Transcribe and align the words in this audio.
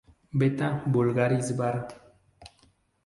Beta 0.43 0.69
vulgaris 0.95 1.53
var. 1.59 1.79